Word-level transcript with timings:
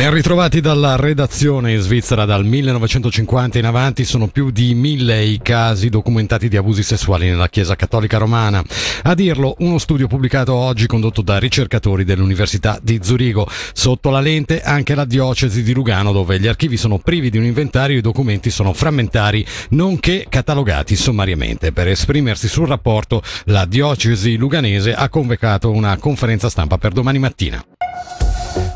Ben 0.00 0.14
ritrovati 0.14 0.62
dalla 0.62 0.96
redazione 0.96 1.74
in 1.74 1.80
Svizzera 1.80 2.24
dal 2.24 2.42
1950 2.42 3.58
in 3.58 3.66
avanti 3.66 4.06
sono 4.06 4.28
più 4.28 4.50
di 4.50 4.72
mille 4.72 5.22
i 5.22 5.38
casi 5.42 5.90
documentati 5.90 6.48
di 6.48 6.56
abusi 6.56 6.82
sessuali 6.82 7.28
nella 7.28 7.50
Chiesa 7.50 7.76
Cattolica 7.76 8.16
Romana. 8.16 8.64
A 9.02 9.14
dirlo 9.14 9.56
uno 9.58 9.76
studio 9.76 10.06
pubblicato 10.06 10.54
oggi 10.54 10.86
condotto 10.86 11.20
da 11.20 11.38
ricercatori 11.38 12.04
dell'Università 12.04 12.78
di 12.82 13.00
Zurigo. 13.02 13.46
Sotto 13.74 14.08
la 14.08 14.20
lente 14.20 14.62
anche 14.62 14.94
la 14.94 15.04
diocesi 15.04 15.62
di 15.62 15.74
Lugano 15.74 16.12
dove 16.12 16.40
gli 16.40 16.46
archivi 16.46 16.78
sono 16.78 16.96
privi 16.96 17.28
di 17.28 17.36
un 17.36 17.44
inventario 17.44 17.96
e 17.96 17.98
i 17.98 18.02
documenti 18.02 18.48
sono 18.48 18.72
frammentari 18.72 19.44
nonché 19.72 20.24
catalogati 20.30 20.96
sommariamente. 20.96 21.72
Per 21.72 21.88
esprimersi 21.88 22.48
sul 22.48 22.68
rapporto 22.68 23.20
la 23.44 23.66
diocesi 23.66 24.36
luganese 24.36 24.94
ha 24.94 25.10
convocato 25.10 25.70
una 25.70 25.94
conferenza 25.98 26.48
stampa 26.48 26.78
per 26.78 26.92
domani 26.92 27.18
mattina. 27.18 27.62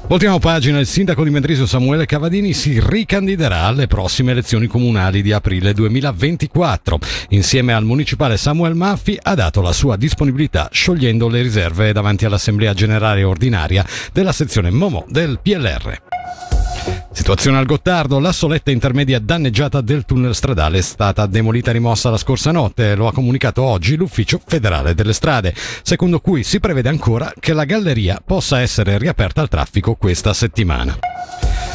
Ultima 0.06 0.38
pagina, 0.38 0.78
il 0.78 0.86
sindaco 0.86 1.24
di 1.24 1.30
Mendrisio 1.30 1.64
Samuele 1.66 2.04
Cavadini 2.04 2.52
si 2.52 2.78
ricandiderà 2.78 3.62
alle 3.62 3.86
prossime 3.86 4.32
elezioni 4.32 4.66
comunali 4.66 5.22
di 5.22 5.32
aprile 5.32 5.72
2024. 5.72 6.98
Insieme 7.30 7.72
al 7.72 7.84
municipale 7.84 8.36
Samuel 8.36 8.74
Maffi 8.74 9.18
ha 9.20 9.34
dato 9.34 9.62
la 9.62 9.72
sua 9.72 9.96
disponibilità 9.96 10.68
sciogliendo 10.70 11.26
le 11.28 11.40
riserve 11.40 11.92
davanti 11.92 12.26
all'Assemblea 12.26 12.74
Generale 12.74 13.24
Ordinaria 13.24 13.84
della 14.12 14.32
sezione 14.32 14.70
Momo 14.70 15.06
del 15.08 15.40
PLR. 15.42 16.13
Situazione 17.14 17.58
al 17.58 17.64
Gottardo, 17.64 18.18
la 18.18 18.32
soletta 18.32 18.72
intermedia 18.72 19.20
danneggiata 19.20 19.80
del 19.80 20.04
tunnel 20.04 20.34
stradale 20.34 20.78
è 20.78 20.82
stata 20.82 21.26
demolita 21.26 21.70
e 21.70 21.74
rimossa 21.74 22.10
la 22.10 22.16
scorsa 22.16 22.50
notte, 22.50 22.96
lo 22.96 23.06
ha 23.06 23.12
comunicato 23.12 23.62
oggi 23.62 23.94
l'Ufficio 23.94 24.40
federale 24.44 24.94
delle 24.94 25.12
strade, 25.12 25.54
secondo 25.82 26.18
cui 26.18 26.42
si 26.42 26.58
prevede 26.58 26.88
ancora 26.88 27.32
che 27.38 27.52
la 27.52 27.64
galleria 27.64 28.20
possa 28.22 28.60
essere 28.60 28.98
riaperta 28.98 29.40
al 29.40 29.48
traffico 29.48 29.94
questa 29.94 30.34
settimana. 30.34 30.98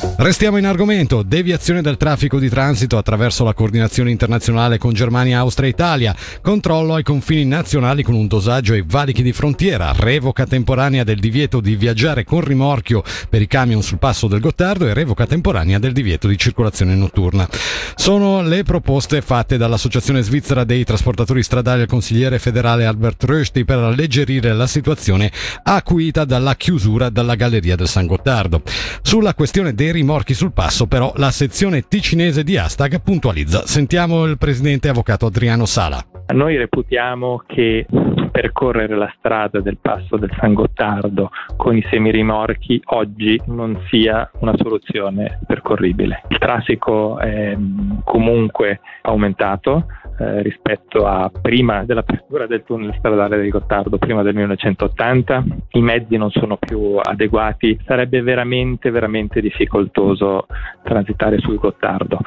Restiamo 0.02 0.58
in 0.58 0.66
argomento, 0.66 1.24
deviazione 1.24 1.82
del 1.82 1.98
traffico 1.98 2.40
di 2.40 2.50
transito 2.50 2.98
attraverso 2.98 3.44
la 3.44 3.54
coordinazione 3.54 4.12
internazionale 4.12 4.78
con 4.78 4.94
Germania, 4.94 5.40
Austria 5.40 5.68
e 5.68 5.72
Italia, 5.72 6.16
controllo 6.42 6.96
ai 6.96 7.04
confini 7.04 7.46
nazionali 7.46 8.04
con 8.04 8.16
un 8.16 8.28
dosaggio 8.28 8.74
ai 8.74 8.84
valichi 8.86 9.24
di 9.24 9.34
frontiera, 9.34 9.94
revoca 9.96 10.46
temporanea 10.46 11.04
del 11.04 11.20
divieto 11.20 11.60
di 11.62 11.76
viaggiare 11.76 12.24
con 12.24 12.42
rimorchio 12.42 13.04
per 13.30 13.42
i 13.42 13.48
camion 13.48 13.82
sul 13.82 13.98
passo 13.98 14.28
del 14.28 14.40
Gottardo 14.40 14.88
e 14.88 14.94
revoca 14.94 15.26
temporanea 15.26 15.80
del 15.80 15.94
divieto 15.94 16.28
di 16.28 16.38
circolazione 16.38 16.96
notturna. 16.96 17.48
Sono 17.96 18.42
le 18.42 18.64
proposte 18.64 19.22
fatte 19.22 19.58
dall'Associazione 19.58 20.22
Svizzera 20.22 20.64
dei 20.64 20.84
Trasportatori 20.84 21.44
Stradali 21.44 21.82
al 21.82 21.88
consigliere 21.88 22.40
federale 22.40 22.86
Albert 22.86 23.24
Rösti 23.24 23.66
per 23.66 23.80
alleggerire 23.80 24.54
la 24.54 24.68
situazione 24.68 25.32
acuita 25.64 26.26
dalla 26.26 26.56
chiusura 26.56 27.10
della 27.10 27.36
galleria 27.36 27.76
del 27.76 27.88
San 27.88 28.06
Gottardo. 28.06 28.62
Sulla 29.02 29.34
questione 29.34 29.74
dei 29.74 29.89
rimorchi 29.92 30.34
sul 30.34 30.52
passo, 30.52 30.88
però, 30.88 31.12
la 31.16 31.32
sezione 31.32 31.88
ticinese 31.88 32.44
di 32.44 32.58
Astag 32.58 33.02
puntualizza. 33.02 33.66
Sentiamo 33.66 34.26
il 34.26 34.38
presidente 34.38 34.90
avvocato 34.90 35.26
Adriano 35.26 35.66
Sala. 35.66 36.04
Noi 36.34 36.58
reputiamo 36.58 37.44
che 37.48 37.86
percorrere 38.30 38.96
la 38.96 39.12
strada 39.18 39.60
del 39.60 39.78
passo 39.82 40.16
del 40.18 40.32
San 40.40 40.54
Gottardo 40.54 41.32
con 41.58 41.76
i 41.76 41.86
semirimorchi 41.90 42.82
oggi 42.86 43.42
non 43.48 43.82
sia 43.90 44.30
una 44.40 44.54
soluzione 44.56 45.40
percorribile. 45.46 46.24
Il 46.30 46.38
traffico 46.38 47.18
è 47.20 47.58
comunque 48.04 48.80
aumentato, 49.02 49.88
eh, 50.20 50.42
rispetto 50.42 51.06
a 51.06 51.32
prima 51.42 51.86
dell'apertura 51.86 52.46
del 52.46 52.64
tunnel 52.66 52.94
stradale 52.98 53.38
del 53.38 53.50
Gottardo, 53.50 53.98
prima 53.98 54.22
del 54.22 54.36
1980, 54.36 55.44
i 55.72 55.82
mezzi 55.82 56.18
non 56.18 56.30
sono 56.30 56.58
più 56.58 56.98
adeguati, 57.02 57.80
sarebbe 57.86 58.22
veramente, 58.22 58.92
veramente 58.92 59.40
difficoltoso 59.40 60.46
transitare 60.84 61.40
sul 61.40 61.58
Gottardo. 61.58 62.20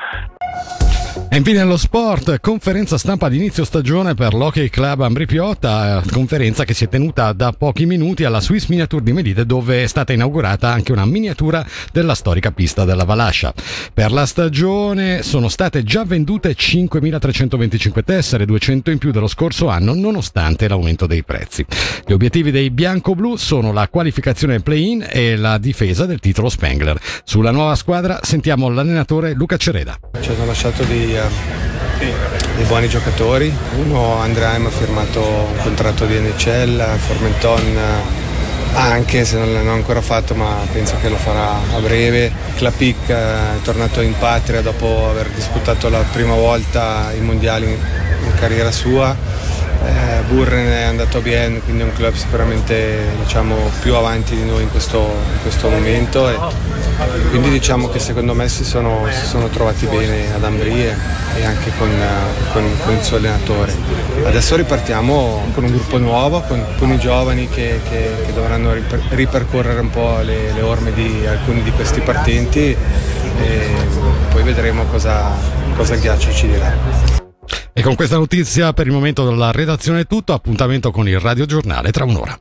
E 1.33 1.37
infine 1.37 1.65
lo 1.65 1.79
sport, 1.79 2.41
conferenza 2.41 2.99
stampa 2.99 3.31
di 3.31 3.39
inizio 3.39 3.65
stagione 3.65 4.13
per 4.13 4.35
l'Hockey 4.35 4.69
Club 4.69 5.01
Ambri 5.01 5.25
Piotta, 5.25 6.03
conferenza 6.13 6.65
che 6.65 6.75
si 6.75 6.85
è 6.85 6.91
tenuta 6.91 7.33
da 7.33 7.53
pochi 7.53 7.87
minuti 7.87 8.25
alla 8.25 8.43
Swiss 8.43 8.67
Miniature 8.67 9.03
di 9.03 9.15
Medite 9.15 9.47
dove 9.47 9.83
è 9.83 9.87
stata 9.87 10.13
inaugurata 10.13 10.71
anche 10.71 10.93
una 10.93 11.07
miniatura 11.07 11.65
della 11.91 12.15
storica 12.15 12.51
pista 12.51 12.85
della 12.85 13.05
Valascia. 13.05 13.55
Per 13.95 14.13
la 14.13 14.27
stagione 14.27 15.23
sono 15.23 15.49
state 15.49 15.83
già 15.85 16.05
vendute 16.05 16.55
5.325 16.55 18.05
tessere, 18.05 18.45
200 18.45 18.91
in 18.91 18.99
più 18.99 19.11
dello 19.11 19.27
scorso 19.27 19.69
anno 19.69 19.95
nonostante 19.95 20.69
l'aumento 20.69 21.07
dei 21.07 21.25
prezzi. 21.25 21.65
Gli 22.05 22.13
obiettivi 22.13 22.51
dei 22.51 22.69
bianco-blu 22.69 23.37
sono 23.37 23.73
la 23.73 23.89
qualificazione 23.89 24.61
play-in 24.61 25.07
e 25.11 25.37
la 25.37 25.57
difesa 25.57 26.05
del 26.05 26.21
titolo 26.21 26.51
Spengler. 26.51 27.01
Sulla 27.25 27.53
nuova 27.53 27.75
squadra 27.75 28.21
sentiamo 28.21 28.69
l'allenatore 28.69 29.33
Luca 29.33 29.57
Cereda. 29.57 29.99
Ci 30.21 30.29
hanno 30.29 30.45
lasciato 30.45 30.85
dei 30.85 31.21
dei 31.99 32.65
buoni 32.67 32.89
giocatori. 32.89 33.55
Uno 33.77 34.17
Andreheim 34.17 34.67
ha 34.67 34.71
firmato 34.71 35.21
un 35.21 35.63
contratto 35.63 36.07
di 36.07 36.19
NHL, 36.19 36.97
Formenton 36.97 37.79
anche 38.75 39.27
se 39.27 39.37
non 39.37 39.53
l'hanno 39.53 39.73
ancora 39.73 40.01
fatto 40.01 40.35
ma 40.35 40.57
penso 40.73 40.97
che 41.01 41.09
lo 41.09 41.17
farà 41.17 41.51
a 41.75 41.79
breve. 41.81 42.33
Clapic 42.57 43.07
è 43.07 43.61
tornato 43.63 44.01
in 44.01 44.17
patria 44.19 44.63
dopo 44.63 45.09
aver 45.09 45.29
disputato 45.29 45.89
la 45.89 46.05
prima 46.11 46.35
volta 46.35 47.13
i 47.15 47.21
mondiali 47.21 47.67
in 47.67 48.35
carriera 48.39 48.71
sua 48.71 49.15
eh, 49.85 50.23
Burren 50.29 50.67
è 50.67 50.83
andato 50.83 51.21
Bien, 51.21 51.61
quindi 51.63 51.83
è 51.83 51.85
un 51.85 51.93
club 51.93 52.15
sicuramente 52.15 52.99
diciamo, 53.23 53.57
più 53.81 53.95
avanti 53.95 54.35
di 54.35 54.45
noi 54.45 54.63
in 54.63 54.71
questo, 54.71 54.99
in 54.99 55.41
questo 55.43 55.69
momento 55.69 56.29
e 56.29 56.37
quindi 57.31 57.51
diciamo 57.51 57.89
che 57.89 57.99
secondo 57.99 58.35
me 58.35 58.49
si 58.49 58.65
sono, 58.65 59.07
si 59.11 59.27
sono 59.27 59.49
trovati 59.49 59.87
bene 59.87 60.33
ad 60.35 60.45
Ambrie 60.45 60.97
e 61.35 61.45
anche 61.45 61.71
con, 61.79 61.91
con, 62.53 62.65
con, 62.85 62.95
il 62.95 63.03
suo 63.03 63.17
allenatore. 63.17 63.75
Adesso 64.25 64.57
ripartiamo 64.57 65.51
con 65.55 65.65
un 65.65 65.71
gruppo 65.71 65.99
nuovo, 65.99 66.41
con, 66.43 66.65
con 66.79 66.93
i 66.93 66.99
giovani 66.99 67.49
che, 67.49 67.81
che, 67.89 68.11
che, 68.27 68.33
dovranno 68.33 68.75
ripercorrere 69.11 69.81
un 69.81 69.91
po' 69.91 70.19
le, 70.23 70.53
le 70.53 70.63
orme 70.63 70.93
di 70.93 71.27
alcuni 71.27 71.63
di 71.63 71.71
questi 71.73 72.01
partenti 72.01 72.77
e 73.41 73.71
poi 74.31 74.43
vedremo 74.43 74.85
cosa, 74.85 75.31
cosa 75.77 75.95
il 75.95 76.01
ghiaccio 76.01 76.33
ci 76.33 76.49
dirà. 76.49 77.22
E 77.75 77.83
con 77.83 77.95
questa 77.95 78.17
notizia 78.17 78.73
per 78.73 78.87
il 78.87 78.93
momento 78.93 79.25
della 79.25 79.51
redazione 79.51 80.01
è 80.01 80.07
tutto, 80.07 80.35
appuntamento 80.35 80.91
con 80.91 81.09
il 81.09 81.19
Radio 81.19 81.47
Giornale 81.47 81.91
tra 81.91 82.05
un'ora. 82.05 82.39